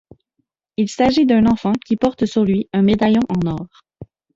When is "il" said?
0.77-0.89